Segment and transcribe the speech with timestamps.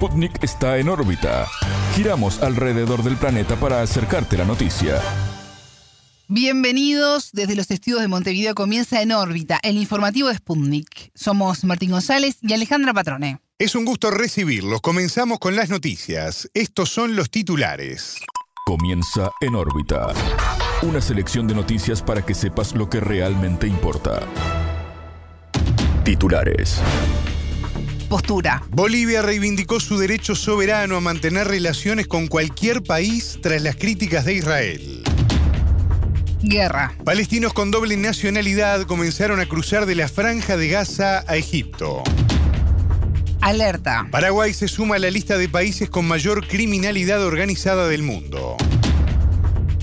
[0.00, 1.46] Sputnik está en órbita.
[1.94, 4.98] Giramos alrededor del planeta para acercarte la noticia.
[6.26, 8.54] Bienvenidos desde los estudios de Montevideo.
[8.54, 11.10] Comienza en órbita el informativo de Sputnik.
[11.14, 13.40] Somos Martín González y Alejandra Patrone.
[13.58, 14.80] Es un gusto recibirlos.
[14.80, 16.48] Comenzamos con las noticias.
[16.54, 18.16] Estos son los titulares.
[18.64, 20.14] Comienza en órbita.
[20.80, 24.26] Una selección de noticias para que sepas lo que realmente importa.
[26.04, 26.80] Titulares.
[28.10, 28.64] Postura.
[28.70, 34.34] Bolivia reivindicó su derecho soberano a mantener relaciones con cualquier país tras las críticas de
[34.34, 35.04] Israel.
[36.42, 36.92] Guerra.
[37.04, 42.02] Palestinos con doble nacionalidad comenzaron a cruzar de la franja de Gaza a Egipto.
[43.42, 44.08] Alerta.
[44.10, 48.56] Paraguay se suma a la lista de países con mayor criminalidad organizada del mundo.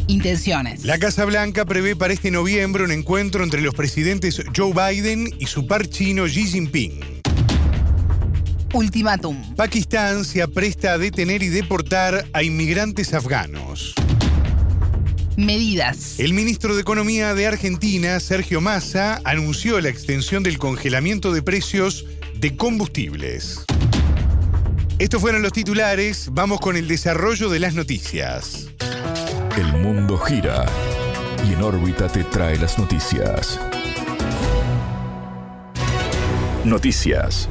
[0.08, 0.84] Intenciones.
[0.84, 5.46] La Casa Blanca prevé para este noviembre un encuentro entre los presidentes Joe Biden y
[5.46, 7.17] su par chino Xi Jinping.
[8.74, 9.56] Ultimátum.
[9.56, 13.96] Pakistán se apresta a detener y deportar a inmigrantes afganos.
[15.38, 16.20] Medidas.
[16.20, 22.06] El ministro de Economía de Argentina, Sergio Massa, anunció la extensión del congelamiento de precios
[22.40, 23.66] de combustibles.
[25.00, 28.68] Estos fueron los titulares, vamos con el desarrollo de las noticias.
[29.56, 30.66] El mundo gira
[31.48, 33.60] y en órbita te trae las noticias.
[36.66, 37.48] Noticias.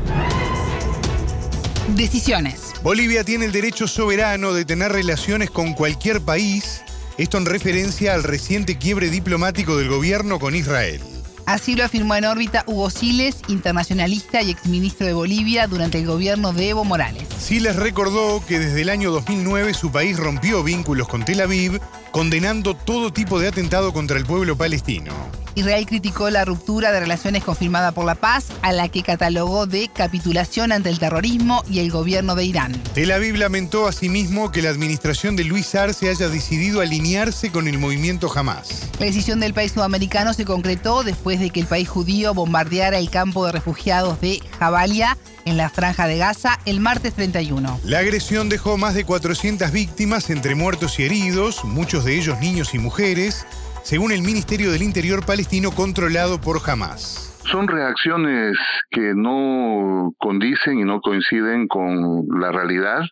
[1.94, 2.72] Decisiones.
[2.82, 6.82] Bolivia tiene el derecho soberano de tener relaciones con cualquier país,
[7.16, 11.00] esto en referencia al reciente quiebre diplomático del gobierno con Israel.
[11.46, 16.52] Así lo afirmó en órbita Hugo Siles, internacionalista y exministro de Bolivia durante el gobierno
[16.52, 17.22] de Evo Morales.
[17.38, 22.74] Siles recordó que desde el año 2009 su país rompió vínculos con Tel Aviv, condenando
[22.74, 25.12] todo tipo de atentado contra el pueblo palestino.
[25.56, 29.88] Israel criticó la ruptura de relaciones confirmada por la paz, a la que catalogó de
[29.88, 32.72] capitulación ante el terrorismo y el gobierno de Irán.
[32.92, 37.78] Tel Aviv lamentó asimismo que la administración de Luis Arce haya decidido alinearse con el
[37.78, 38.90] movimiento Hamas.
[39.00, 43.08] La decisión del país sudamericano se concretó después de que el país judío bombardeara el
[43.08, 45.16] campo de refugiados de Jabalia
[45.46, 47.80] en la franja de Gaza el martes 31.
[47.84, 52.74] La agresión dejó más de 400 víctimas entre muertos y heridos, muchos de ellos niños
[52.74, 53.46] y mujeres,
[53.86, 57.38] según el Ministerio del Interior palestino controlado por Hamas.
[57.48, 58.58] Son reacciones
[58.90, 63.02] que no condicen y no coinciden con la realidad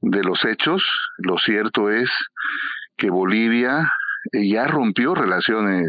[0.00, 0.82] de los hechos.
[1.18, 2.10] Lo cierto es
[2.96, 3.88] que Bolivia
[4.32, 5.86] ya rompió relaciones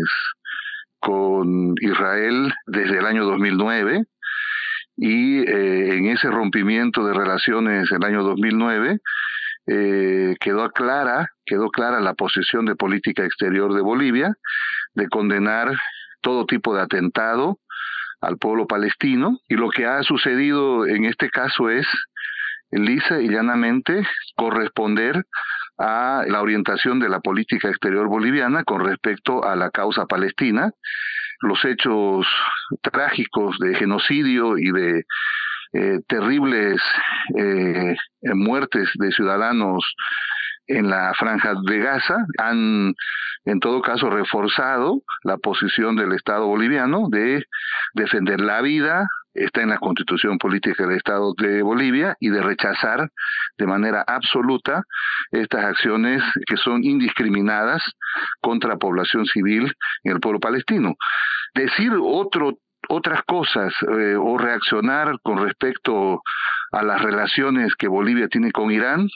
[1.00, 4.04] con Israel desde el año 2009
[4.96, 9.00] y eh, en ese rompimiento de relaciones el año 2009
[9.74, 14.34] eh, quedó clara quedó clara la posición de política exterior de Bolivia
[14.94, 15.74] de condenar
[16.22, 17.60] todo tipo de atentado
[18.22, 19.40] al pueblo palestino.
[19.48, 21.88] Y lo que ha sucedido en este caso es
[22.72, 24.06] lisa y llanamente
[24.36, 25.26] corresponder
[25.78, 30.72] a la orientación de la política exterior boliviana con respecto a la causa palestina,
[31.42, 32.28] los hechos
[32.82, 35.06] trágicos de genocidio y de
[35.74, 36.82] eh, terribles
[37.38, 37.96] eh,
[38.34, 39.84] muertes de ciudadanos
[40.68, 42.94] en la franja de Gaza han
[43.46, 47.44] en todo caso reforzado la posición del Estado boliviano de
[47.94, 53.10] defender la vida, está en la constitución política del Estado de Bolivia y de rechazar
[53.58, 54.84] de manera absoluta
[55.32, 57.82] estas acciones que son indiscriminadas
[58.42, 59.74] contra la población civil
[60.04, 60.96] en el pueblo palestino.
[61.56, 62.58] Decir otro
[62.92, 66.22] otras cosas eh, o reaccionar con respecto
[66.74, 69.08] a las relaciones que Bolivia tiene con Irán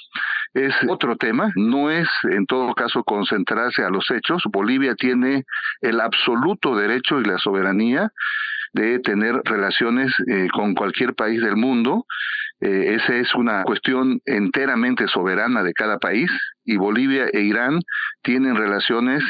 [0.53, 4.44] es otro tema, no es en todo caso concentrarse a los hechos.
[4.50, 5.44] Bolivia tiene
[5.81, 8.09] el absoluto derecho y la soberanía
[8.72, 12.06] de tener relaciones eh, con cualquier país del mundo.
[12.62, 16.31] Eh, esa es una cuestión enteramente soberana de cada país
[16.64, 17.81] y Bolivia e Irán
[18.24, 19.24] tienen relaciones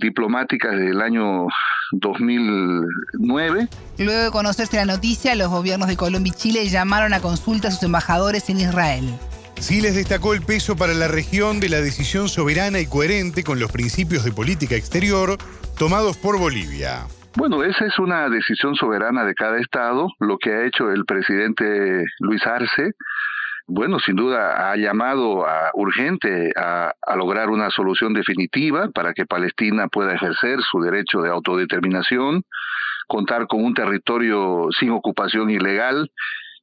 [0.00, 1.46] diplomáticas desde el año
[1.92, 3.68] 2009.
[3.98, 7.70] Luego de conocerse la noticia, los gobiernos de Colombia y Chile llamaron a consulta a
[7.70, 9.04] sus embajadores en Israel.
[9.60, 13.60] Sí les destacó el peso para la región de la decisión soberana y coherente con
[13.60, 15.36] los principios de política exterior
[15.78, 17.06] tomados por Bolivia.
[17.36, 20.08] Bueno, esa es una decisión soberana de cada estado.
[20.18, 22.94] Lo que ha hecho el presidente Luis Arce
[23.70, 29.88] bueno, sin duda ha llamado a, urgente a, lograr una solución definitiva para que Palestina
[29.88, 32.42] pueda ejercer su derecho de autodeterminación,
[33.06, 36.10] contar con un territorio sin ocupación ilegal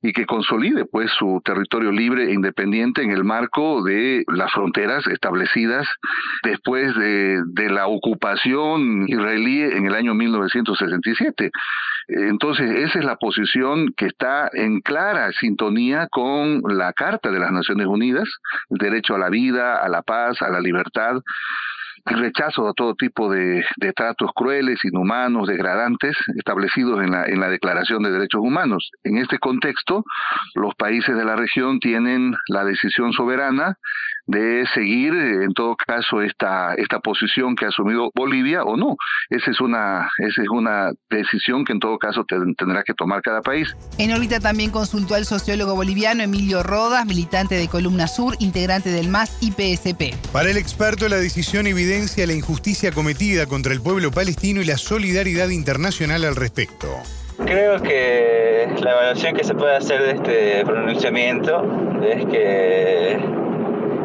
[0.02, 5.08] y que consolide pues su territorio libre e independiente en el marco de las fronteras
[5.08, 5.88] establecidas
[6.44, 11.52] después de, de la ocupación israelí en el año 1967.
[12.10, 17.52] Entonces, esa es la posición que está en clara sintonía con la Carta de las
[17.52, 18.30] Naciones Unidas,
[18.70, 21.18] el derecho a la vida, a la paz, a la libertad,
[22.16, 23.64] rechazo a todo tipo de,
[23.96, 28.92] tratos crueles, inhumanos, degradantes, establecidos en la, en la Declaración de Derechos Humanos.
[29.04, 30.04] En este contexto,
[30.56, 33.78] los países de la región tienen la decisión soberana
[34.28, 38.98] de seguir, en todo caso, esta, esta posición que ha asumido Bolivia o no.
[39.30, 43.42] Esa es una, esa es una decisión que en todo caso tendrá que tomar cada
[43.42, 43.76] país.
[43.98, 49.08] En órbita también consultó al sociólogo boliviano Emilio Rodas, militante de Columna Sur, integrante del
[49.08, 50.14] MAS y PSP.
[50.32, 54.78] Para el experto, la decisión evidencia la injusticia cometida contra el pueblo palestino y la
[54.78, 56.88] solidaridad internacional al respecto.
[57.46, 63.47] Creo que la evaluación que se puede hacer de este pronunciamiento es que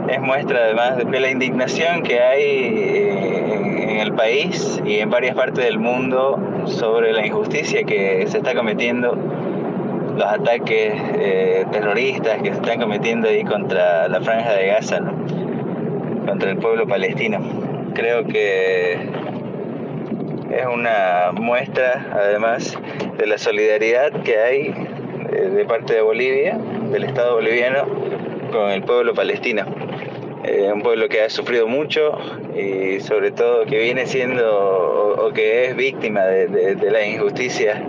[0.09, 5.37] es muestra además de la indignación que hay eh, en el país y en varias
[5.37, 9.17] partes del mundo sobre la injusticia que se está cometiendo,
[10.17, 15.01] los ataques eh, terroristas que se están cometiendo ahí contra la franja de Gaza,
[16.27, 17.41] contra el pueblo palestino.
[17.95, 18.93] Creo que
[20.51, 22.79] es una muestra además
[23.19, 24.75] de la solidaridad que hay
[25.31, 26.59] eh, de parte de Bolivia,
[26.91, 27.87] del Estado boliviano,
[28.53, 29.65] con el pueblo palestino.
[30.45, 32.19] Eh, un pueblo que ha sufrido mucho
[32.57, 37.81] y sobre todo que viene siendo o, que es víctima de, la injusticia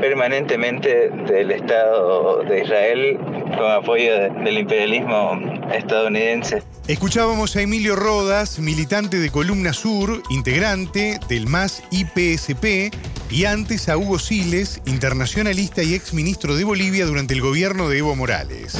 [0.00, 3.18] permanentemente del Estado de Israel
[3.56, 4.12] con apoyo
[4.44, 5.40] del imperialismo
[5.74, 6.62] estadounidense.
[6.86, 12.94] Escuchábamos a Emilio Rodas, militante de Columna Sur, integrante del MAS IPSP,
[13.30, 18.14] y antes a Hugo Siles, internacionalista y exministro de Bolivia durante el gobierno de Evo
[18.14, 18.78] Morales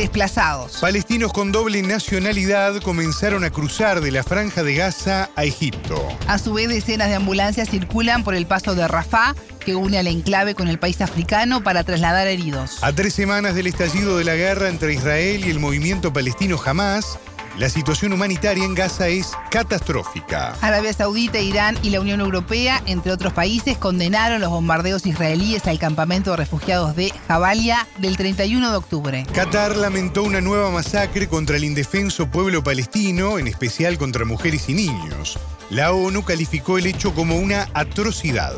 [0.00, 0.78] desplazados.
[0.80, 6.08] Palestinos con doble nacionalidad comenzaron a cruzar de la franja de Gaza a Egipto.
[6.26, 10.06] A su vez, decenas de ambulancias circulan por el paso de Rafah, que une al
[10.06, 12.82] enclave con el país africano para trasladar heridos.
[12.82, 17.18] A tres semanas del estallido de la guerra entre Israel y el movimiento palestino Hamas,
[17.60, 20.54] la situación humanitaria en Gaza es catastrófica.
[20.62, 25.78] Arabia Saudita, Irán y la Unión Europea, entre otros países, condenaron los bombardeos israelíes al
[25.78, 29.26] campamento de refugiados de Jabalia del 31 de octubre.
[29.34, 34.72] Qatar lamentó una nueva masacre contra el indefenso pueblo palestino, en especial contra mujeres y
[34.72, 35.38] niños.
[35.68, 38.54] La ONU calificó el hecho como una atrocidad.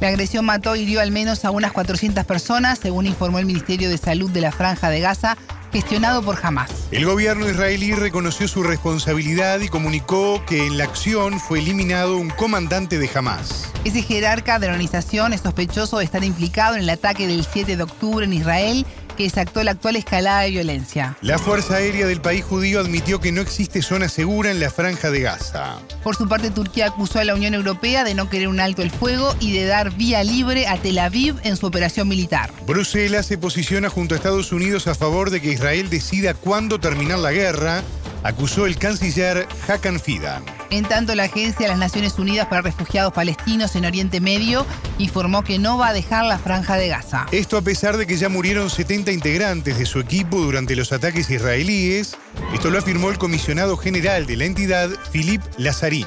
[0.00, 3.88] La agresión mató y hirió al menos a unas 400 personas, según informó el Ministerio
[3.88, 5.36] de Salud de la Franja de Gaza,
[5.72, 6.70] gestionado por Hamas.
[6.90, 12.30] El gobierno israelí reconoció su responsabilidad y comunicó que en la acción fue eliminado un
[12.30, 13.70] comandante de Hamas.
[13.84, 17.76] Ese jerarca de la organización es sospechoso de estar implicado en el ataque del 7
[17.76, 18.86] de octubre en Israel
[19.20, 21.14] que desactó la actual escalada de violencia.
[21.20, 25.10] La Fuerza Aérea del país judío admitió que no existe zona segura en la franja
[25.10, 25.76] de Gaza.
[26.02, 28.90] Por su parte, Turquía acusó a la Unión Europea de no querer un alto el
[28.90, 32.50] fuego y de dar vía libre a Tel Aviv en su operación militar.
[32.66, 37.18] Bruselas se posiciona junto a Estados Unidos a favor de que Israel decida cuándo terminar
[37.18, 37.82] la guerra
[38.22, 40.44] acusó el canciller Hakan Fidan.
[40.70, 44.66] En tanto, la Agencia de las Naciones Unidas para Refugiados Palestinos en Oriente Medio
[44.98, 47.26] informó que no va a dejar la franja de Gaza.
[47.32, 51.30] Esto a pesar de que ya murieron 70 integrantes de su equipo durante los ataques
[51.30, 52.16] israelíes.
[52.54, 56.06] Esto lo afirmó el comisionado general de la entidad, Philippe Lazzarini.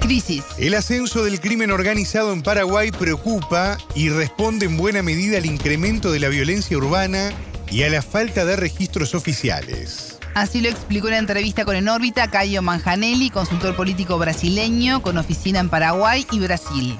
[0.00, 0.44] Crisis.
[0.56, 6.12] El ascenso del crimen organizado en Paraguay preocupa y responde en buena medida al incremento
[6.12, 7.32] de la violencia urbana
[7.70, 10.18] y a la falta de registros oficiales.
[10.34, 15.16] Así lo explicó en la entrevista con En órbita Caio Manjanelli, consultor político brasileño con
[15.16, 16.98] oficina en Paraguay y Brasil.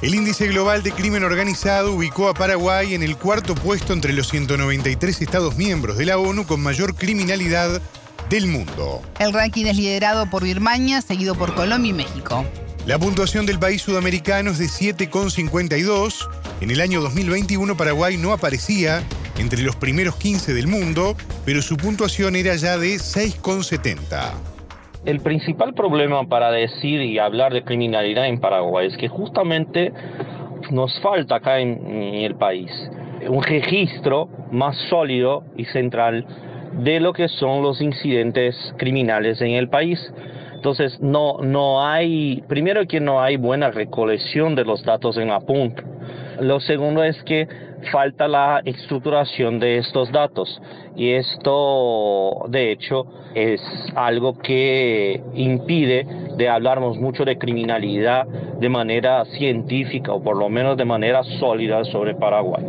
[0.00, 4.28] El índice global de crimen organizado ubicó a Paraguay en el cuarto puesto entre los
[4.28, 7.82] 193 Estados miembros de la ONU con mayor criminalidad
[8.30, 9.02] del mundo.
[9.18, 12.44] El ranking es liderado por Birmania, seguido por Colombia y México.
[12.86, 16.28] La puntuación del país sudamericano es de 7,52.
[16.60, 19.02] En el año 2021 Paraguay no aparecía
[19.38, 21.14] entre los primeros 15 del mundo,
[21.44, 24.58] pero su puntuación era ya de 6,70.
[25.04, 29.92] El principal problema para decir y hablar de criminalidad en Paraguay es que justamente
[30.70, 32.70] nos falta acá en, el país
[33.28, 36.26] un registro más sólido y central
[36.82, 39.98] de lo que son los incidentes criminales en el país.
[40.54, 45.40] Entonces, no, no hay, primero que no hay buena recolección de los datos en la
[45.40, 45.84] punta
[46.40, 47.46] Lo segundo es que
[47.92, 50.60] falta la estructuración de estos datos
[50.96, 53.60] y esto de hecho es
[53.94, 56.06] algo que impide
[56.36, 61.84] de hablarnos mucho de criminalidad de manera científica o por lo menos de manera sólida
[61.84, 62.64] sobre Paraguay.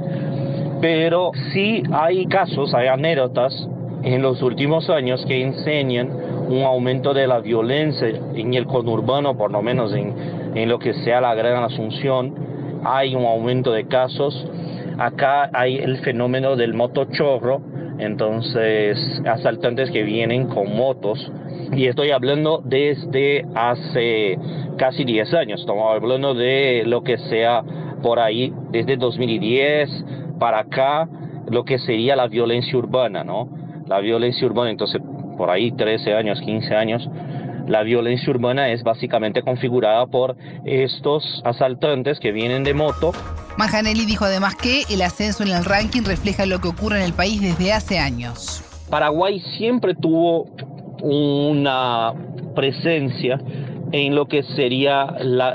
[0.81, 3.67] Pero sí hay casos, hay anécdotas
[4.03, 6.09] en los últimos años que enseñan
[6.47, 10.13] un aumento de la violencia en el conurbano, por lo menos en,
[10.55, 12.33] en lo que sea la Gran Asunción,
[12.83, 14.33] hay un aumento de casos.
[14.99, 17.61] Acá hay el fenómeno del motochorro,
[17.99, 21.31] entonces asaltantes que vienen con motos.
[21.73, 24.37] Y estoy hablando desde hace
[24.77, 27.63] casi 10 años, estamos hablando de lo que sea
[28.03, 30.05] por ahí, desde 2010
[30.37, 31.07] para acá,
[31.49, 33.47] lo que sería la violencia urbana, ¿no?
[33.87, 35.01] La violencia urbana, entonces
[35.37, 37.09] por ahí 13 años, 15 años,
[37.69, 40.35] la violencia urbana es básicamente configurada por
[40.65, 43.11] estos asaltantes que vienen de moto.
[43.57, 47.13] Manjanelli dijo además que el ascenso en el ranking refleja lo que ocurre en el
[47.13, 48.63] país desde hace años.
[48.89, 50.47] Paraguay siempre tuvo
[51.03, 52.13] una
[52.55, 53.39] presencia
[53.91, 55.05] en lo que sería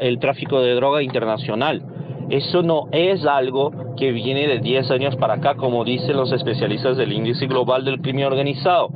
[0.01, 1.83] el tráfico de droga internacional.
[2.31, 6.97] Eso no es algo que viene de 10 años para acá, como dicen los especialistas
[6.97, 8.91] del índice global del crimen organizado.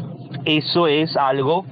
[0.45, 1.65] Eso es algo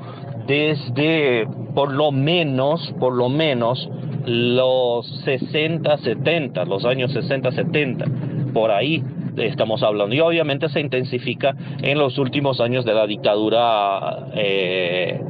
[0.47, 3.88] desde por lo menos, por lo menos
[4.25, 8.07] los 60, 70, los años 60, 70,
[8.53, 9.03] por ahí
[9.37, 10.15] estamos hablando.
[10.15, 15.21] Y obviamente se intensifica en los últimos años de la dictadura eh,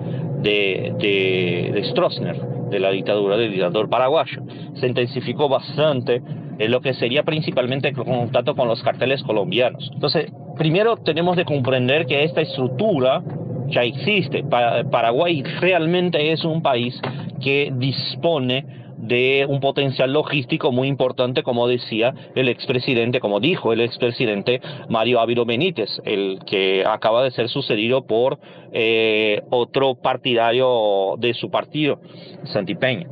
[0.42, 4.42] de, Stroessner, de la dictadura del dictador paraguayo.
[4.74, 6.22] Se intensificó bastante
[6.58, 9.90] en lo que sería principalmente el contacto con los carteles colombianos.
[9.92, 13.22] Entonces, primero tenemos de comprender que esta estructura
[13.68, 14.44] ya existe.
[14.44, 17.00] Paraguay realmente es un país
[17.40, 18.64] que dispone
[18.98, 25.20] de un potencial logístico muy importante, como decía el expresidente, como dijo el expresidente Mario
[25.20, 28.38] Ávilo Benítez, el que acaba de ser sucedido por
[28.72, 32.00] eh, otro partidario de su partido,
[32.44, 33.06] Santipeña.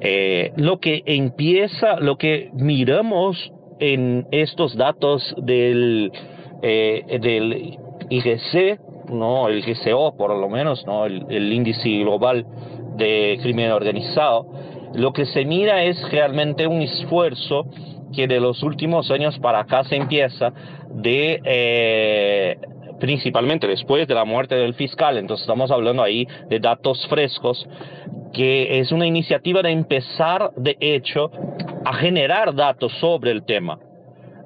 [0.00, 6.12] Eh, lo que empieza, lo que miramos en estos datos del,
[6.62, 7.78] eh, del
[8.10, 8.78] IGC
[9.10, 12.46] no el GCO por lo menos, no el, índice global
[12.96, 14.46] de crimen organizado,
[14.94, 17.66] lo que se mira es realmente un esfuerzo
[18.14, 20.52] que de los últimos años para acá se empieza
[20.90, 22.58] de eh,
[22.98, 27.66] principalmente después de la muerte del fiscal, entonces estamos hablando ahí de datos frescos,
[28.32, 31.30] que es una iniciativa de empezar de hecho
[31.84, 33.78] a generar datos sobre el tema.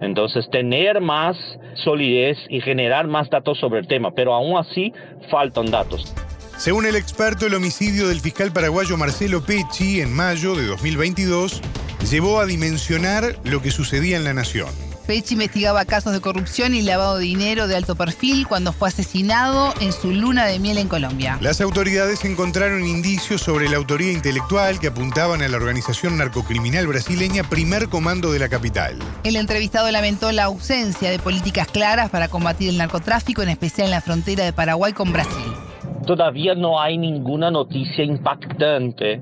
[0.00, 1.36] Entonces, tener más
[1.74, 4.92] solidez y generar más datos sobre el tema, pero aún así
[5.30, 6.14] faltan datos.
[6.56, 11.62] Según el experto, el homicidio del fiscal paraguayo Marcelo Pecci en mayo de 2022
[12.10, 14.89] llevó a dimensionar lo que sucedía en la nación.
[15.10, 19.74] Pecci investigaba casos de corrupción y lavado de dinero de alto perfil cuando fue asesinado
[19.80, 21.36] en su luna de miel en Colombia.
[21.40, 27.42] Las autoridades encontraron indicios sobre la autoría intelectual que apuntaban a la organización narcocriminal brasileña
[27.42, 29.00] Primer Comando de la capital.
[29.24, 33.90] El entrevistado lamentó la ausencia de políticas claras para combatir el narcotráfico, en especial en
[33.90, 35.52] la frontera de Paraguay con Brasil.
[36.06, 39.20] Todavía no hay ninguna noticia impactante,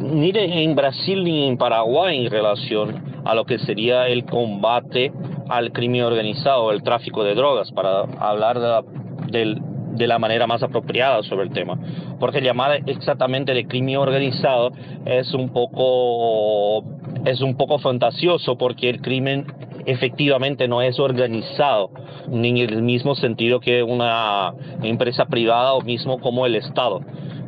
[0.00, 5.12] ni en Brasil ni en Paraguay en relación a lo que sería el combate
[5.48, 8.84] al crimen organizado, el tráfico de drogas, para hablar
[9.30, 11.78] de la, manera más apropiada sobre el tema.
[12.20, 14.72] Porque llamar exactamente de crimen organizado
[15.06, 16.84] es un poco,
[17.24, 19.46] es un poco fantasioso porque el crimen
[19.86, 21.90] efectivamente no es organizado,
[22.28, 27.00] ni en el mismo sentido que una empresa privada o mismo como el Estado.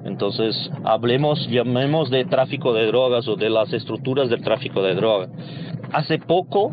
[0.04, 5.30] Entonces, hablemos, llamemos de tráfico de drogas o de las estructuras del tráfico de drogas.
[5.92, 6.73] Hace poco,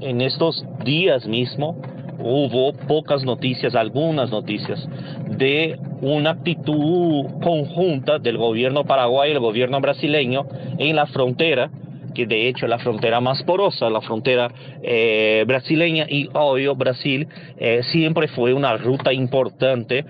[0.00, 1.76] en estos días mismo,
[2.18, 4.88] hubo pocas noticias, algunas noticias,
[5.28, 10.46] de una actitud conjunta del gobierno paraguayo y el gobierno brasileño
[10.78, 11.70] en la frontera,
[12.14, 14.50] que de hecho es la frontera más porosa, la frontera
[14.82, 17.26] eh, brasileña, y obvio Brasil
[17.58, 20.04] eh, siempre fue una ruta importante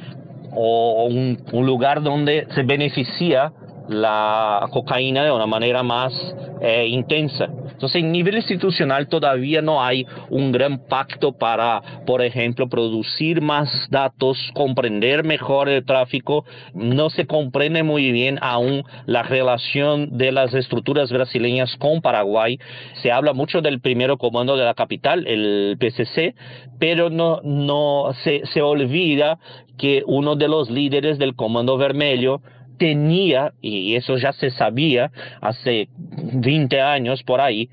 [0.54, 3.52] o un, un lugar donde se beneficia
[3.88, 6.12] la cocaína de una manera más
[6.60, 7.48] eh, intensa.
[7.72, 13.68] Entonces, en nivel institucional todavía no hay un gran pacto para, por ejemplo, producir más
[13.90, 16.44] datos, comprender mejor el tráfico.
[16.72, 22.58] No se comprende muy bien aún la relación de las estructuras brasileñas con Paraguay.
[23.02, 26.34] Se habla mucho del primero comando de la capital, el PCC,
[26.78, 29.38] pero no, no se, se olvida
[29.76, 32.40] que uno de los líderes del Comando Vermelho
[32.78, 37.68] tenía, y eso ya se sabía hace 20 años por ahí,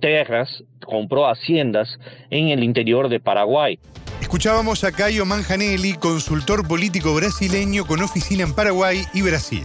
[0.00, 1.98] tierras, compró haciendas
[2.30, 3.78] en el interior de Paraguay.
[4.20, 9.64] Escuchábamos a Caio Manjanelli, consultor político brasileño con oficina en Paraguay y Brasil.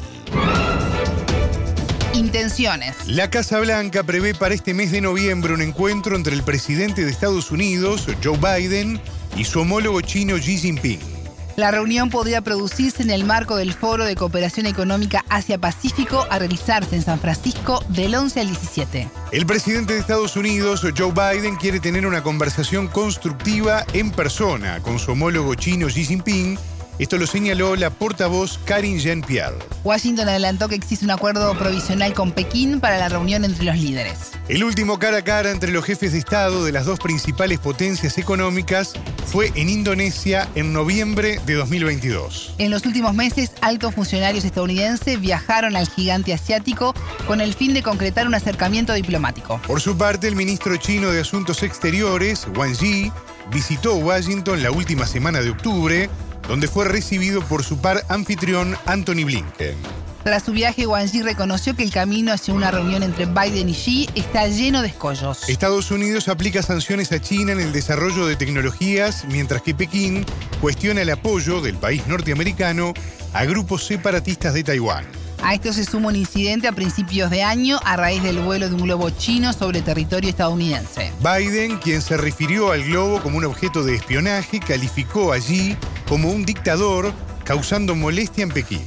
[2.13, 3.08] Intenciones.
[3.08, 7.12] La Casa Blanca prevé para este mes de noviembre un encuentro entre el presidente de
[7.12, 9.02] Estados Unidos, Joe Biden,
[9.36, 11.12] y su homólogo chino Xi Jinping.
[11.55, 16.95] La reunión podría producirse en el marco del Foro de Cooperación Económica Asia-Pacífico a realizarse
[16.95, 19.07] en San Francisco del 11 al 17.
[19.31, 24.98] El presidente de Estados Unidos, Joe Biden, quiere tener una conversación constructiva en persona con
[24.98, 26.57] su homólogo chino Xi Jinping
[27.00, 29.56] esto lo señaló la portavoz Karin Jean-Pierre.
[29.84, 34.32] Washington adelantó que existe un acuerdo provisional con Pekín para la reunión entre los líderes.
[34.48, 38.18] El último cara a cara entre los jefes de Estado de las dos principales potencias
[38.18, 38.94] económicas
[39.26, 42.56] fue en Indonesia en noviembre de 2022.
[42.60, 46.94] En los últimos meses, altos funcionarios estadounidenses viajaron al gigante asiático
[47.26, 49.60] con el fin de concretar un acercamiento diplomático.
[49.66, 53.12] Por su parte, el ministro chino de Asuntos Exteriores, Wang Yi,
[53.52, 56.10] visitó Washington la última semana de octubre
[56.48, 59.76] donde fue recibido por su par anfitrión Anthony Blinken.
[60.24, 63.74] Tras su viaje, Wang Yi reconoció que el camino hacia una reunión entre Biden y
[63.74, 65.50] Xi está lleno de escollos.
[65.50, 70.26] Estados Unidos aplica sanciones a China en el desarrollo de tecnologías, mientras que Pekín
[70.62, 72.94] cuestiona el apoyo del país norteamericano
[73.34, 75.06] a grupos separatistas de Taiwán.
[75.44, 78.76] A esto se suma un incidente a principios de año a raíz del vuelo de
[78.76, 81.12] un globo chino sobre territorio estadounidense.
[81.20, 85.76] Biden, quien se refirió al globo como un objeto de espionaje, calificó allí
[86.13, 87.12] como un dictador
[87.43, 88.84] causando molestia en Pekín.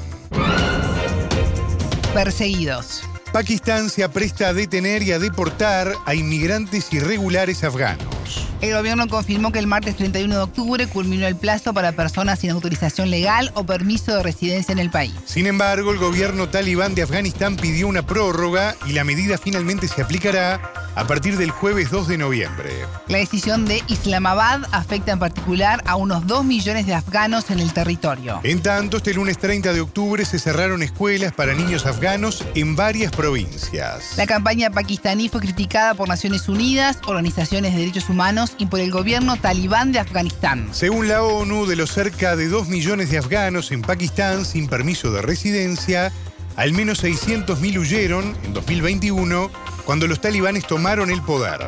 [2.15, 3.03] Perseguidos.
[3.33, 8.47] Pakistán se apresta a detener y a deportar a inmigrantes irregulares afganos.
[8.61, 12.51] El gobierno confirmó que el martes 31 de octubre culminó el plazo para personas sin
[12.51, 15.13] autorización legal o permiso de residencia en el país.
[15.25, 20.01] Sin embargo, el gobierno talibán de Afganistán pidió una prórroga y la medida finalmente se
[20.01, 22.71] aplicará a partir del jueves 2 de noviembre.
[23.07, 27.73] La decisión de Islamabad afecta en particular a unos 2 millones de afganos en el
[27.73, 28.41] territorio.
[28.43, 33.13] En tanto, este lunes 30 de octubre se cerraron escuelas para niños afganos en varias
[33.13, 34.15] provincias.
[34.17, 38.91] La campaña pakistaní fue criticada por Naciones Unidas, organizaciones de derechos humanos y por el
[38.91, 40.69] gobierno talibán de Afganistán.
[40.73, 45.13] Según la ONU, de los cerca de 2 millones de afganos en Pakistán sin permiso
[45.13, 46.11] de residencia,
[46.57, 49.51] al menos 600.000 huyeron en 2021
[49.85, 51.61] cuando los talibanes tomaron el poder.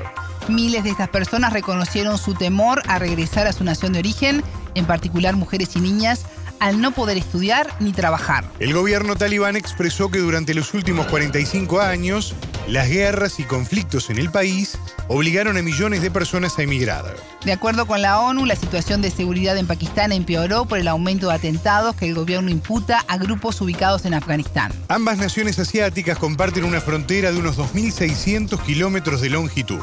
[0.49, 4.43] Miles de estas personas reconocieron su temor a regresar a su nación de origen,
[4.75, 6.25] en particular mujeres y niñas,
[6.59, 8.45] al no poder estudiar ni trabajar.
[8.59, 12.35] El gobierno talibán expresó que durante los últimos 45 años,
[12.69, 14.79] las guerras y conflictos en el país
[15.09, 17.17] obligaron a millones de personas a emigrar.
[17.45, 21.29] De acuerdo con la ONU, la situación de seguridad en Pakistán empeoró por el aumento
[21.29, 24.73] de atentados que el gobierno imputa a grupos ubicados en Afganistán.
[24.89, 29.81] Ambas naciones asiáticas comparten una frontera de unos 2.600 kilómetros de longitud.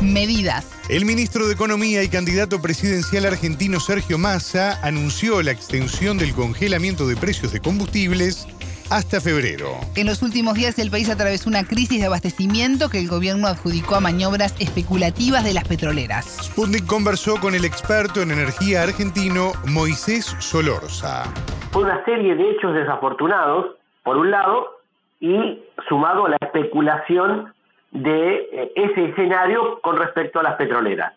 [0.00, 0.66] Medidas.
[0.88, 7.06] El ministro de Economía y candidato presidencial argentino Sergio Massa anunció la extensión del congelamiento
[7.06, 8.46] de precios de combustibles
[8.90, 9.68] hasta febrero.
[9.96, 13.96] En los últimos días el país atravesó una crisis de abastecimiento que el gobierno adjudicó
[13.96, 16.38] a maniobras especulativas de las petroleras.
[16.42, 21.24] Sputnik conversó con el experto en energía argentino Moisés Solorza.
[21.70, 24.78] Fue una serie de hechos desafortunados, por un lado,
[25.20, 27.52] y sumado a la especulación
[27.92, 31.14] de eh, ese escenario con respecto a las petroleras.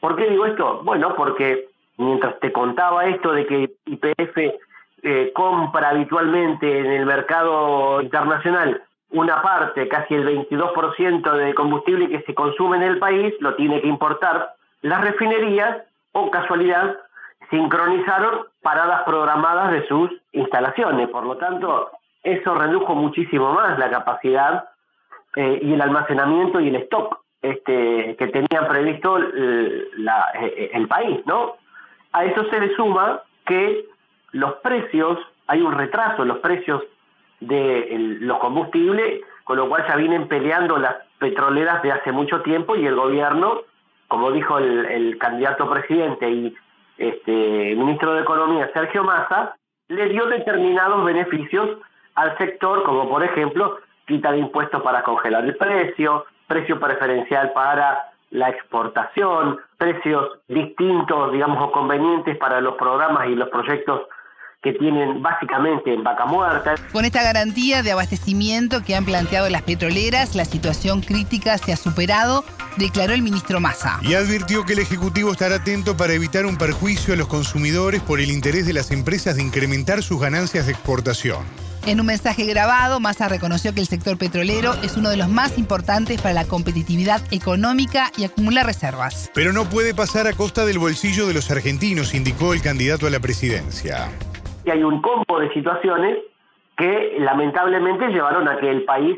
[0.00, 0.82] ¿Por qué digo esto?
[0.84, 4.36] Bueno, porque mientras te contaba esto de que IPF
[5.06, 12.22] eh, compra habitualmente en el mercado internacional una parte, casi el 22% de combustible que
[12.22, 15.78] se consume en el país, lo tiene que importar, las refinerías,
[16.12, 16.96] o casualidad,
[17.50, 21.08] sincronizaron paradas programadas de sus instalaciones.
[21.08, 21.90] Por lo tanto,
[22.22, 24.68] eso redujo muchísimo más la capacidad
[25.36, 30.88] eh, y el almacenamiento y el stock este, que tenían previsto el, la, eh, el
[30.88, 31.56] país, ¿no?
[32.12, 33.86] A eso se le suma que
[34.36, 36.82] los precios, hay un retraso en los precios
[37.40, 42.76] de los combustibles, con lo cual ya vienen peleando las petroleras de hace mucho tiempo
[42.76, 43.62] y el gobierno,
[44.08, 46.54] como dijo el, el candidato presidente y
[46.98, 49.56] este ministro de Economía Sergio Massa,
[49.88, 51.78] le dio determinados beneficios
[52.14, 58.12] al sector, como por ejemplo quita de impuestos para congelar el precio, precio preferencial para
[58.30, 64.02] la exportación, precios distintos, digamos, o convenientes para los programas y los proyectos
[64.62, 66.74] que tienen básicamente en vaca muerta.
[66.92, 71.76] Con esta garantía de abastecimiento que han planteado las petroleras, la situación crítica se ha
[71.76, 72.44] superado,
[72.76, 74.00] declaró el ministro Massa.
[74.02, 78.20] Y advirtió que el Ejecutivo estará atento para evitar un perjuicio a los consumidores por
[78.20, 81.44] el interés de las empresas de incrementar sus ganancias de exportación.
[81.86, 85.56] En un mensaje grabado, Massa reconoció que el sector petrolero es uno de los más
[85.56, 89.30] importantes para la competitividad económica y acumular reservas.
[89.32, 93.10] Pero no puede pasar a costa del bolsillo de los argentinos, indicó el candidato a
[93.10, 94.08] la presidencia.
[94.66, 96.18] Y hay un combo de situaciones
[96.76, 99.16] que lamentablemente llevaron a que el país,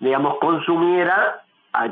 [0.00, 1.42] digamos, consumiera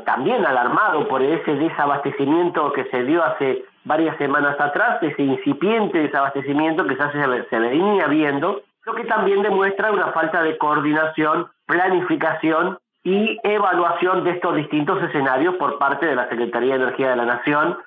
[0.05, 6.87] también alarmado por ese desabastecimiento que se dio hace varias semanas atrás, ese incipiente desabastecimiento
[6.87, 13.37] que se, se venía viendo lo que también demuestra una falta de coordinación, planificación y
[13.43, 17.77] evaluación de estos distintos escenarios por parte de la Secretaría de Energía de la Nación,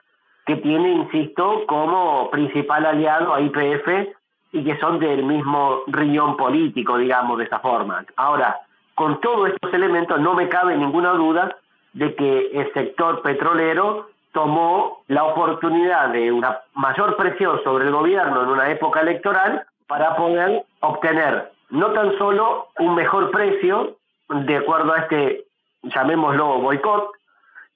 [0.46, 4.16] que tiene, insisto, como principal aliado a IPF
[4.52, 8.04] y que son del mismo riñón político, digamos, de esa forma.
[8.16, 8.58] Ahora,
[8.94, 11.56] con todos estos elementos no me cabe ninguna duda
[11.92, 18.42] de que el sector petrolero tomó la oportunidad de una mayor presión sobre el gobierno
[18.42, 23.96] en una época electoral para poder obtener no tan solo un mejor precio
[24.28, 25.44] de acuerdo a este,
[25.82, 27.10] llamémoslo, boicot,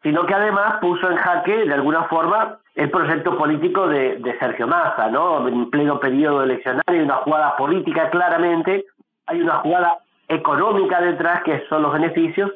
[0.02, 5.08] sino que además puso en jaque, de alguna forma, el proyecto político de, Sergio Massa,
[5.08, 5.46] ¿no?
[5.46, 8.84] En pleno periodo eleccionario hay una jugada política claramente,
[9.26, 12.50] hay una jugada económica detrás, que son los beneficios,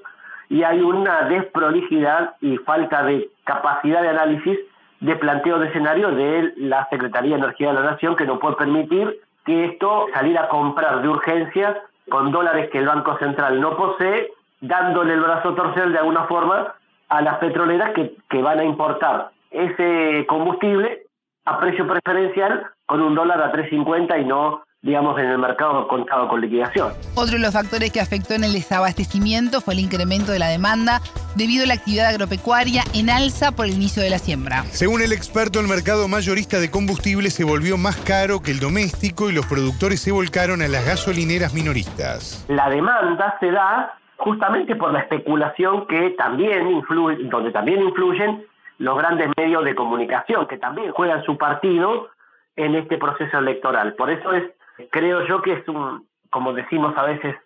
[0.48, 4.58] y hay una desprolijidad y falta de capacidad de análisis
[5.00, 8.56] de planteo de escenario de la Secretaría de Energía de la Nación, que no puede
[8.56, 13.76] permitir que esto salir a comprar de urgencia con dólares que el Banco Central no
[13.76, 16.74] posee, dándole el brazo a de alguna forma
[17.08, 21.02] a las petroleras que van a importar ese combustible
[21.44, 26.28] a precio preferencial con un dólar a 3.50 y no digamos, en el mercado contado
[26.28, 26.92] con liquidación.
[27.16, 31.00] Otro de los factores que afectó en el desabastecimiento fue el incremento de la demanda
[31.34, 34.62] debido a la actividad agropecuaria en alza por el inicio de la siembra.
[34.70, 39.28] Según el experto, el mercado mayorista de combustible se volvió más caro que el doméstico
[39.28, 42.46] y los productores se volcaron a las gasolineras minoristas.
[42.48, 48.46] La demanda se da justamente por la especulación que también influye, donde también influyen
[48.78, 52.08] los grandes medios de comunicación, que también juegan su partido
[52.56, 53.94] en este proceso electoral.
[53.94, 54.44] Por eso es
[54.90, 57.36] creo yo que es un, como decimos a veces,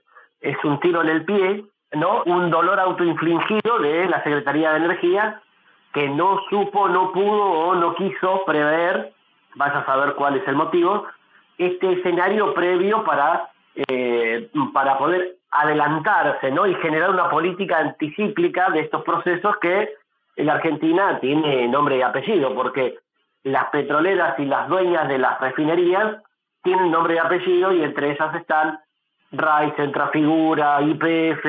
[0.40, 2.22] es un tiro en el pie, ¿no?
[2.24, 5.42] Un dolor autoinfligido de la Secretaría de Energía
[5.92, 9.12] que no supo, no pudo o no quiso prever,
[9.56, 11.06] vas a saber cuál es el motivo,
[11.58, 16.66] este escenario previo para, eh, para poder adelantarse ¿no?
[16.66, 19.90] y generar una política anticíclica de estos procesos que
[20.44, 22.98] la Argentina tiene nombre y apellido, porque
[23.44, 26.16] las petroleras y las dueñas de las refinerías
[26.62, 28.78] tienen nombre y apellido y entre esas están
[29.32, 31.46] RAI, Centrafigura, IPF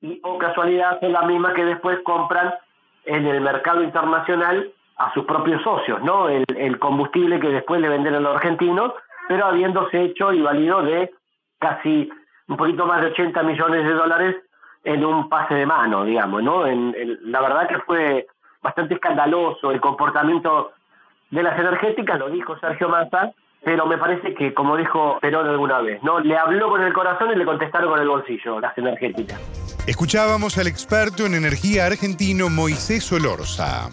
[0.00, 2.54] y o casualidad son las mismas que después compran
[3.04, 6.28] en el mercado internacional a sus propios socios, ¿no?
[6.28, 8.94] El, el combustible que después le venden a los argentinos,
[9.28, 11.10] pero habiéndose hecho y valido de
[11.58, 12.10] casi
[12.48, 14.36] un poquito más de 80 millones de dólares
[14.88, 16.66] en un pase de mano, digamos, ¿no?
[16.66, 18.26] En, la verdad que fue
[18.62, 20.72] bastante escandaloso el comportamiento
[21.30, 25.80] de las energéticas, lo dijo Sergio Massa, pero me parece que, como dijo Perón alguna
[25.80, 26.20] vez, ¿no?
[26.20, 29.38] Le habló con el corazón y le contestaron con el bolsillo, las energéticas.
[29.86, 33.90] Escuchábamos al experto en energía argentino Moisés Solorza.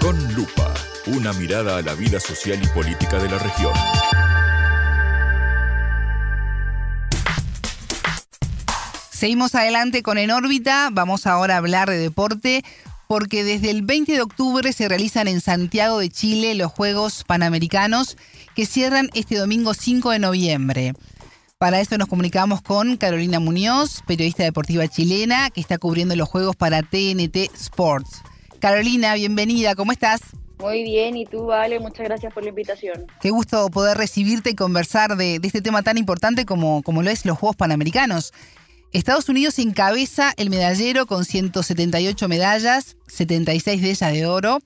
[0.00, 0.74] Con lupa,
[1.16, 4.25] una mirada a la vida social y política de la región.
[9.16, 12.62] Seguimos adelante con En órbita, vamos ahora a hablar de deporte
[13.08, 18.18] porque desde el 20 de octubre se realizan en Santiago de Chile los Juegos Panamericanos
[18.54, 20.92] que cierran este domingo 5 de noviembre.
[21.56, 26.54] Para esto nos comunicamos con Carolina Muñoz, periodista deportiva chilena que está cubriendo los Juegos
[26.54, 28.20] para TNT Sports.
[28.60, 30.20] Carolina, bienvenida, ¿cómo estás?
[30.58, 33.06] Muy bien, y tú, Vale, muchas gracias por la invitación.
[33.22, 37.24] Qué gusto poder recibirte y conversar de, este tema tan importante como, como lo es
[37.24, 38.34] los Juegos Panamericanos.
[38.96, 44.60] Estados Unidos encabeza el medallero con 178 medallas, 76 de ellas de oro,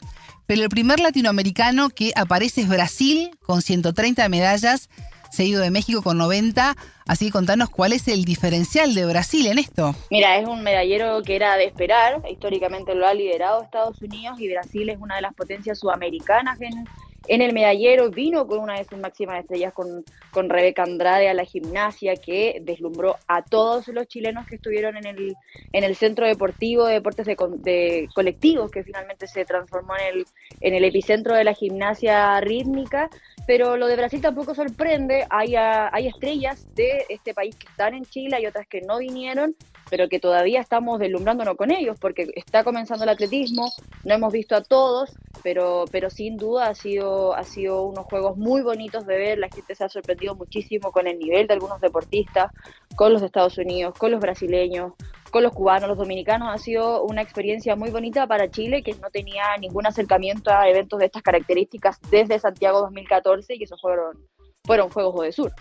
[0.47, 4.89] pero el primer latinoamericano que aparece es Brasil con 130 medallas,
[5.33, 6.77] seguido de México con 90.
[7.09, 9.97] Así que contanos cuál es el diferencial de Brasil en esto.
[10.13, 14.49] Mira, es un medallero que era de esperar, históricamente lo ha liderado Estados Unidos y
[14.49, 16.87] Brasil es una de las potencias sudamericanas en,
[17.29, 21.35] en el medallero vino con una de sus máximas estrellas con, con Rebeca Andrade a
[21.35, 25.37] la gimnasia que deslumbró a todos los chilenos que estuvieron en el,
[25.73, 30.25] en el centro deportivo de deportes de, colectivos que finalmente se transformó en el,
[30.61, 33.11] en el epicentro de la gimnasia rítmica
[33.51, 35.27] pero lo de Brasil tampoco sorprende.
[35.29, 38.99] Hay, ah, hay estrellas de este país que están en Chile, hay otras que no
[38.99, 39.57] vinieron,
[39.91, 43.71] pero que todavía estamos deslumbrándonos con ellos, porque está comenzando el atletismo,
[44.05, 45.11] no hemos visto a todos,
[45.43, 49.49] pero, pero sin duda ha sido, ha sido unos juegos muy bonitos de ver, la
[49.49, 52.53] gente se ha sorprendido muchísimo con el nivel de algunos deportistas,
[52.95, 54.93] con los Estados Unidos, con los brasileños,
[55.31, 59.11] con los cubanos, los dominicanos, ha sido una experiencia muy bonita para Chile, que no
[59.11, 64.19] tenía ningún acercamiento a eventos de estas características desde Santiago 2014 y esos fueron,
[64.65, 65.53] fueron Juegos de Sur.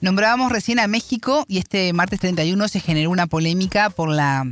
[0.00, 4.46] Nombrábamos recién a México y este martes 31 se generó una polémica por la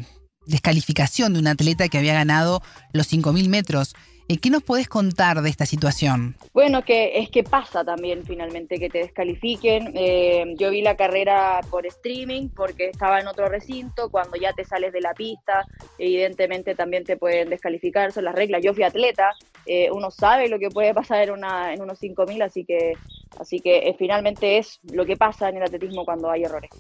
[0.47, 3.95] descalificación de un atleta que había ganado los 5.000 metros.
[4.29, 6.37] Eh, ¿Qué nos puedes contar de esta situación?
[6.53, 9.93] Bueno, que es que pasa también finalmente que te descalifiquen.
[9.95, 14.11] Eh, yo vi la carrera por streaming porque estaba en otro recinto.
[14.11, 15.67] Cuando ya te sales de la pista,
[15.99, 18.13] evidentemente también te pueden descalificar.
[18.13, 18.63] Son las reglas.
[18.63, 19.31] Yo fui atleta.
[19.67, 22.95] Eh, uno sabe lo que puede pasar en, una, en unos 5.000, así que,
[23.39, 26.71] así que finalmente es lo que pasa en el atletismo cuando hay errores.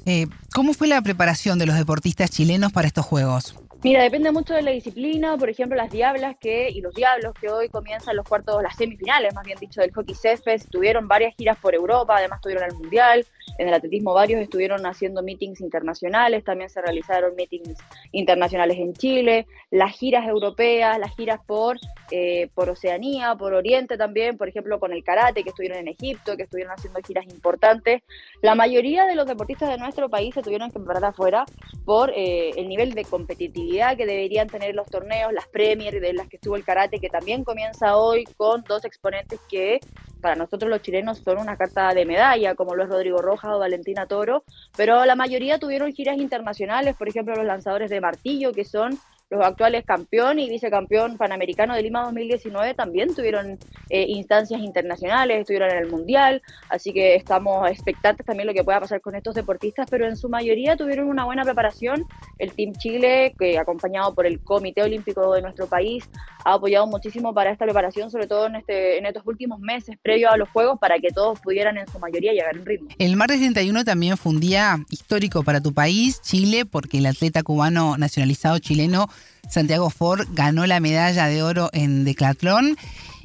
[0.53, 3.57] ¿Cómo fue la preparación de los deportistas chilenos para estos Juegos?
[3.85, 5.37] Mira, depende mucho de la disciplina.
[5.37, 9.35] Por ejemplo, las Diablas que y los Diablos que hoy comienzan los cuartos, las semifinales,
[9.35, 13.27] más bien dicho, del hockey césped, tuvieron varias giras por Europa, además tuvieron el Mundial.
[13.59, 17.79] En el atletismo varios estuvieron haciendo meetings internacionales, también se realizaron meetings
[18.13, 21.79] internacionales en Chile, las giras europeas, las giras por,
[22.11, 26.37] eh, por Oceanía, por Oriente también, por ejemplo, con el karate, que estuvieron en Egipto,
[26.37, 28.03] que estuvieron haciendo giras importantes.
[28.41, 31.45] La mayoría de los deportistas de nuestro país se tuvieron que preparar afuera
[31.85, 36.29] por eh, el nivel de competitividad que deberían tener los torneos, las Premier de las
[36.29, 39.81] que estuvo el karate, que también comienza hoy con dos exponentes que
[40.21, 43.59] para nosotros los chilenos son una carta de medalla, como lo es Rodrigo Rojas o
[43.59, 44.45] Valentina Toro,
[44.77, 48.99] pero la mayoría tuvieron giras internacionales, por ejemplo los lanzadores de martillo, que son
[49.33, 55.71] los actuales campeón y vicecampeón panamericano de Lima 2019 también tuvieron eh, instancias internacionales, estuvieron
[55.71, 59.87] en el Mundial, así que estamos expectantes también lo que pueda pasar con estos deportistas,
[59.91, 62.05] pero en su mayoría tuvieron una buena preparación.
[62.39, 66.11] El Team Chile, que acompañado por el Comité Olímpico de nuestro país,
[66.45, 70.31] ha apoyado muchísimo para esta preparación, sobre todo en, este, en estos últimos meses previos
[70.31, 72.89] a los Juegos, para que todos pudieran en su mayoría llegar en ritmo.
[72.99, 77.43] El martes 31 también fue un día histórico para tu país, Chile, porque el atleta
[77.43, 79.09] cubano nacionalizado chileno
[79.49, 82.77] Santiago Ford ganó la medalla de oro en decathlon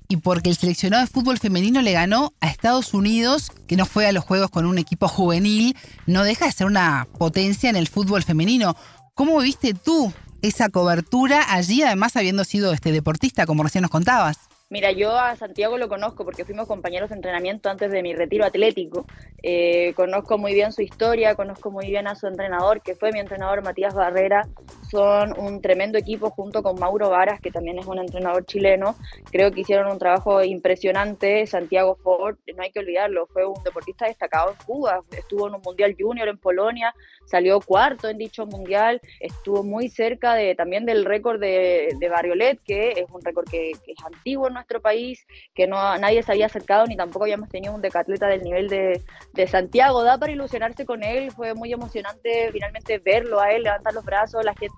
[0.10, 4.08] y porque el seleccionado de fútbol femenino le ganó a Estados Unidos, que no fue
[4.08, 7.88] a los Juegos con un equipo juvenil, no deja de ser una potencia en el
[7.88, 8.76] fútbol femenino.
[9.14, 14.38] ¿Cómo viste tú esa cobertura allí, además habiendo sido este deportista, como recién nos contabas?
[14.70, 18.46] Mira, yo a Santiago lo conozco porque fuimos compañeros de entrenamiento antes de mi retiro
[18.46, 19.06] atlético.
[19.42, 23.20] Eh, conozco muy bien su historia, conozco muy bien a su entrenador, que fue mi
[23.20, 24.46] entrenador Matías Barrera.
[24.90, 28.96] Son un tremendo equipo junto con Mauro Varas, que también es un entrenador chileno.
[29.32, 31.46] Creo que hicieron un trabajo impresionante.
[31.46, 35.02] Santiago Ford, no hay que olvidarlo, fue un deportista destacado en Cuba.
[35.12, 36.94] Estuvo en un Mundial Junior en Polonia,
[37.26, 39.02] salió cuarto en dicho Mundial.
[39.20, 43.74] Estuvo muy cerca de, también del récord de, de Barriolet, que es un récord que,
[43.84, 47.74] que es antiguo nuestro país, que no nadie se había acercado ni tampoco habíamos tenido
[47.74, 49.02] un decatleta del nivel de,
[49.34, 50.04] de Santiago.
[50.04, 54.44] Da para ilusionarse con él, fue muy emocionante finalmente verlo a él, levantar los brazos,
[54.44, 54.77] la gente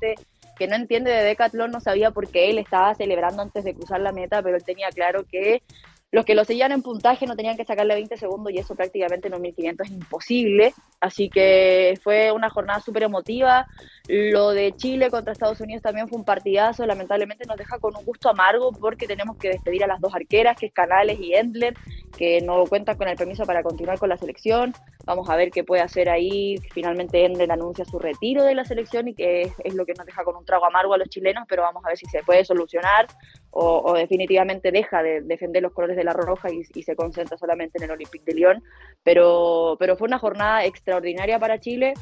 [0.57, 4.01] que no entiende de Decathlon no sabía por qué él estaba celebrando antes de cruzar
[4.01, 5.63] la meta, pero él tenía claro que
[6.12, 9.28] los que lo seguían en puntaje no tenían que sacarle 20 segundos y eso prácticamente
[9.28, 10.74] en los 1500 es imposible.
[11.00, 13.67] Así que fue una jornada súper emotiva.
[14.08, 16.86] Lo de Chile contra Estados Unidos también fue un partidazo.
[16.88, 20.58] Lamentablemente nos deja con un gusto amargo porque tenemos que despedir a las dos arqueras,
[20.58, 21.76] que es Canales y Endler,
[22.17, 24.74] que no cuentan con el permiso para continuar con la selección.
[25.06, 26.58] Vamos a ver qué puede hacer ahí.
[26.72, 30.24] Finalmente Endler anuncia su retiro de la selección y que es, lo que nos deja
[30.24, 33.06] con un trago amargo a los chilenos, pero vamos a ver si se puede solucionar
[33.51, 37.85] o, definitivamente deja de defender los colores de la roja y, se concentra solamente en
[37.85, 38.63] el Olympique de Lyon.
[39.03, 41.93] Pero, pero fue una jornada extraordinaria para Chile.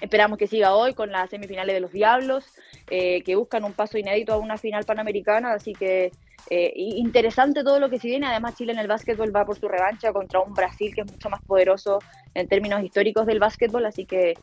[0.00, 2.46] Esperamos que siga hoy con las semifinales de los Diablos,
[2.90, 6.10] eh, que buscan un paso inédito a una final panamericana, así que
[6.48, 8.26] eh, interesante todo lo que se viene.
[8.26, 11.28] Además, Chile en el básquetbol va por su revancha contra un Brasil que es mucho
[11.28, 11.98] más poderoso
[12.32, 14.34] en términos históricos del básquetbol, así que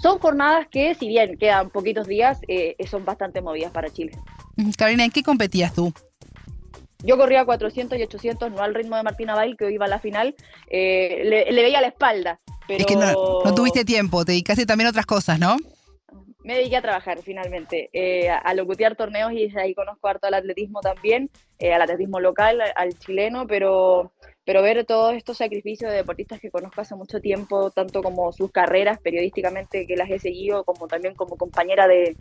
[0.00, 2.40] son jornadas que, si bien quedan poquitos días,
[2.88, 4.12] son bastante movidas para Chile.
[4.76, 5.92] Carolina, ¿en qué competías tú?
[7.02, 9.88] Yo corría 400 y 800, no al ritmo de Martina Bail, que hoy iba a
[9.88, 10.34] la final.
[10.68, 12.38] Eh, le, veía la espalda.
[12.66, 12.80] Pero...
[12.80, 13.14] Es que no,
[13.54, 15.56] tuviste tiempo, te dedicaste también a otras cosas, ¿no?
[16.42, 20.80] Me dediqué a trabajar finalmente, eh, a, locutear torneos y ahí conozco harto al atletismo
[20.80, 24.12] también, eh, al atletismo local, al, chileno, pero,
[24.44, 28.50] pero ver todos estos sacrificios de deportistas que conozco hace mucho tiempo, tanto como sus
[28.50, 32.16] carreras periodísticamente que las he seguido, como también como compañera de,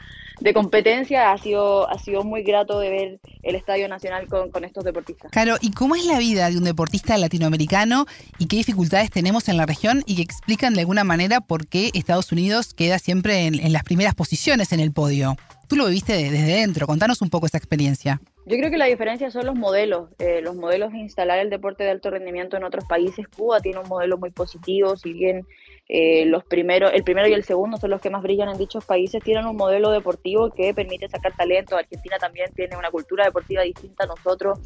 [0.54, 5.32] competencia, ha sido, ha sido muy grato de ver el Estadio Nacional con, estos deportistas.
[5.32, 8.06] Claro, ¿y cómo es la vida de un deportista latinoamericano
[8.38, 11.92] y qué dificultades tenemos en la región y que explican de alguna manera por qué
[11.94, 15.38] Estados Unidos queda siempre en, en las primeras posiciones en el podio?
[15.70, 18.20] Tú lo viviste desde dentro, contanos un poco esa experiencia.
[18.50, 21.84] Yo creo que la diferencia son los modelos, eh, los modelos de instalar el deporte
[21.84, 23.28] de alto rendimiento en otros países.
[23.28, 25.46] Cuba tiene un modelo muy positivo, si bien
[25.88, 28.84] eh, los primeros, el primero y el segundo son los que más brillan en dichos
[28.84, 31.78] países, tienen un modelo deportivo que permite sacar talento.
[31.78, 34.58] Argentina también tiene una cultura deportiva distinta a nosotros.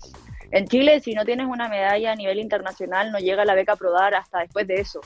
[0.51, 4.15] En Chile, si no tienes una medalla a nivel internacional, no llega la beca Prodar
[4.15, 5.01] hasta después de eso.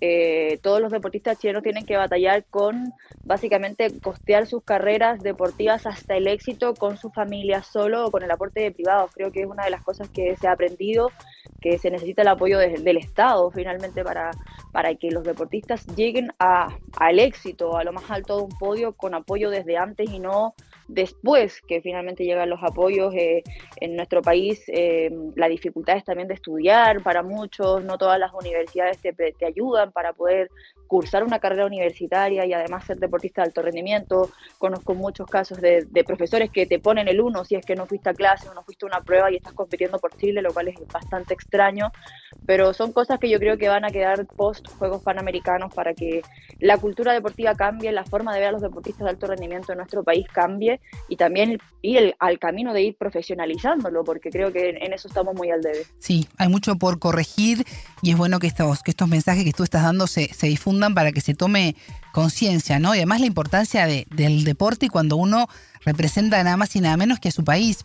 [0.00, 2.92] Eh, todos los deportistas chilenos tienen que batallar con
[3.24, 8.30] básicamente costear sus carreras deportivas hasta el éxito con su familia solo o con el
[8.30, 9.10] aporte de privados.
[9.14, 11.10] Creo que es una de las cosas que se ha aprendido,
[11.60, 14.30] que se necesita el apoyo del Estado finalmente para,
[14.72, 18.92] para que los deportistas lleguen a, al éxito, a lo más alto de un podio
[18.92, 20.54] con apoyo desde antes y no
[20.88, 23.42] después que finalmente llegan los apoyos eh,
[23.80, 28.32] en nuestro país, eh, la dificultad es también de estudiar para muchos, no todas las
[28.32, 30.50] universidades te, te ayudan para poder
[30.86, 34.30] cursar una carrera universitaria y además ser deportista de alto rendimiento.
[34.58, 38.10] Conozco muchos casos de, profesores que te ponen el uno si es que no fuiste
[38.10, 40.68] a clase o no fuiste a una prueba y estás compitiendo por Chile, lo cual
[40.68, 41.90] es bastante extraño.
[42.46, 46.22] Pero son cosas que yo creo que van a quedar post Juegos Panamericanos para que
[46.60, 49.78] la cultura deportiva cambie, la forma de ver a los deportistas de alto rendimiento en
[49.78, 54.92] nuestro país cambie y también ir al camino de ir profesionalizándolo, porque creo que en,
[54.92, 55.84] eso estamos muy al debe.
[55.98, 57.64] Sí, hay mucho por corregir
[58.02, 60.94] y es bueno que estos, que estos mensajes que tú estás dando se, se difundan
[60.94, 61.76] para que se tome
[62.12, 62.94] conciencia, ¿no?
[62.94, 65.48] Y además la importancia del deporte cuando uno
[65.84, 67.84] representa nada más y nada menos que a su país.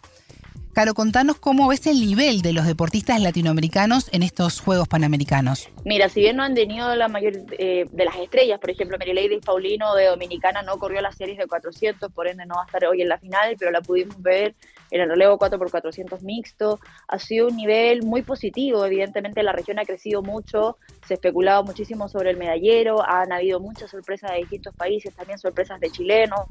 [0.73, 5.67] Caro, contanos cómo ves el nivel de los deportistas latinoamericanos en estos Juegos Panamericanos.
[5.83, 9.41] Mira, si bien no han tenido la mayor eh, de las estrellas, por ejemplo, Lady
[9.41, 12.85] Paulino de Dominicana no corrió las series de 400, por ende no va a estar
[12.85, 14.55] hoy en la final, pero la pudimos ver
[14.91, 16.79] el relevo 4x400 mixto.
[17.07, 20.77] Ha sido un nivel muy positivo, evidentemente la región ha crecido mucho,
[21.07, 25.79] se especulaba muchísimo sobre el medallero, han habido muchas sorpresas de distintos países, también sorpresas
[25.79, 26.41] de chilenos.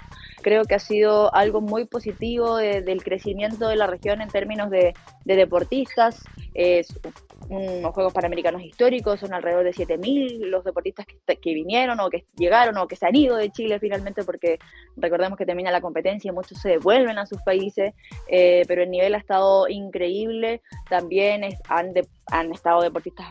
[0.43, 4.95] Creo que ha sido algo muy positivo del crecimiento de la región en términos de,
[5.25, 6.25] deportistas.
[6.55, 6.99] Es
[7.49, 12.25] unos Juegos Panamericanos históricos, son alrededor de 7.000 los deportistas que, que, vinieron o que
[12.37, 14.59] llegaron o que se han ido de Chile finalmente, porque
[14.97, 17.95] recordemos que termina la competencia y muchos se devuelven a sus países,
[18.31, 20.63] eh, pero el nivel ha estado increíble.
[20.89, 21.93] También han,
[22.31, 23.27] han estado deportistas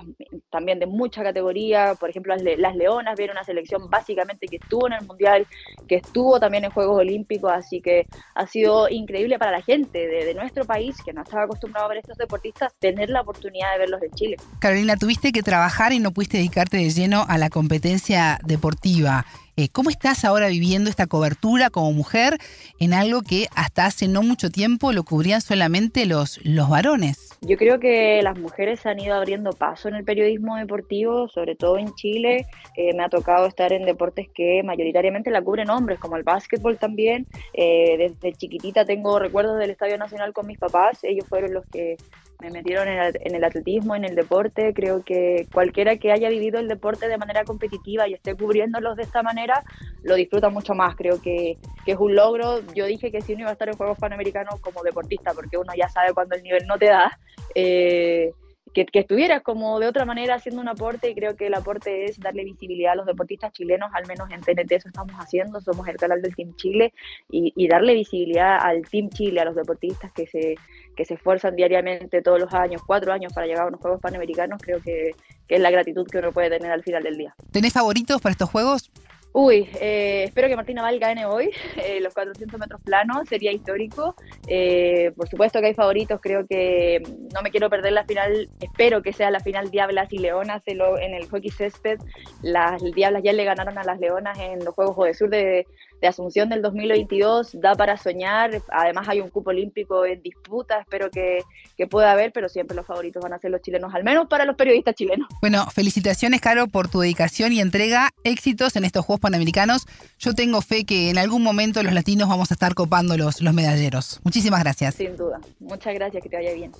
[0.50, 4.88] también de mucha categoría, por ejemplo, las, las Leonas vieron una selección básicamente que estuvo
[4.88, 5.48] en el Mundial,
[5.88, 10.26] que estuvo también en Juegos Olímpicos, así que ha sido increíble para la gente de,
[10.26, 13.80] de nuestro país, que no estaba acostumbrado a ver estos deportistas, tener la oportunidad de
[13.80, 14.38] verlos en Chile.
[14.60, 19.26] Carolina, tuviste que trabajar y no pudiste dedicarte de lleno a la competencia deportiva.
[19.56, 22.38] Eh, ¿Cómo estás ahora viviendo esta cobertura como mujer
[22.80, 27.29] en algo que hasta hace no mucho tiempo lo cubrían solamente los, los varones?
[27.42, 31.78] Yo creo que las mujeres han ido abriendo paso en el periodismo deportivo, sobre todo
[31.78, 32.48] en Chile.
[32.76, 36.78] Eh, me ha tocado estar en deportes que mayoritariamente la cubren hombres, como el básquetbol
[36.78, 37.28] también.
[37.54, 41.04] Eh, desde chiquitita tengo recuerdos del Estadio Nacional con mis papás.
[41.04, 41.96] Ellos fueron los que
[42.40, 44.74] me metieron en el, atletismo, en el deporte.
[44.74, 49.04] Creo que cualquiera que haya vivido el deporte de manera competitiva y esté cubriéndolos de
[49.04, 49.64] esta manera,
[50.04, 50.96] lo disfruta mucho más.
[50.96, 52.62] Creo que, que, es un logro.
[52.74, 55.74] Yo dije que si uno iba a estar en Juegos Panamericanos como deportista, porque uno
[55.78, 57.20] ya sabe cuando el nivel no te da.
[57.56, 58.32] Eh,
[58.74, 62.20] que, estuvieras como de otra manera haciendo un aporte y creo que el aporte es
[62.20, 65.98] darle visibilidad a los deportistas chilenos, al menos en TNT eso estamos haciendo, somos el
[65.98, 66.94] canal del Team Chile
[67.30, 70.56] y, darle visibilidad al Team Chile, a los deportistas que se,
[70.96, 74.60] que se esfuerzan diariamente todos los años, cuatro años para llegar a unos Juegos Panamericanos,
[74.62, 75.12] creo que,
[75.48, 77.36] que es la gratitud que uno puede tener al final del día.
[77.52, 78.92] ¿Tenés favoritos para estos Juegos?
[79.32, 84.16] Uy, eh, espero que Martina Val gane hoy eh, los 400 metros planos, sería histórico.
[84.48, 87.02] Eh, por supuesto que hay favoritos, creo que
[87.34, 91.14] no me quiero perder la final, espero que sea la final Diablas y Leonas en
[91.14, 92.00] el hockey césped.
[92.42, 95.68] Las Diablas ya le ganaron a las Leonas en los Juegos de Sur de,
[96.02, 101.10] de Asunción del 2022, da para soñar, además hay un cupo olímpico en disputa, espero
[101.12, 101.44] que,
[101.78, 104.46] que pueda haber, pero siempre los favoritos van a ser los chilenos, al menos para
[104.46, 105.28] los periodistas chilenos.
[105.42, 109.86] Bueno, felicitaciones, Caro, por tu dedicación y entrega, éxitos en estos Juegos Panamericanos.
[110.20, 113.54] Yo tengo fe que en algún momento los latinos vamos a estar copando los, los
[113.54, 114.20] medalleros.
[114.24, 114.96] Muchísimas gracias.
[114.96, 115.40] Sin duda.
[115.60, 116.72] Muchas gracias, que te vaya bien.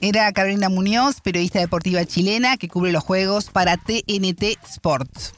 [0.00, 5.32] Era Carolina Muñoz, periodista deportiva chilena que cubre los Juegos para TNT Sports.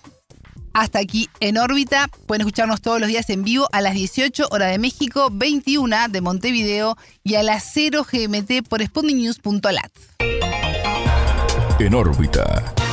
[0.75, 2.09] Hasta aquí en órbita.
[2.27, 6.21] Pueden escucharnos todos los días en vivo a las 18 hora de México, 21 de
[6.21, 9.93] Montevideo y a las 0 GMT por sputniknews.lat.
[11.79, 12.84] En órbita.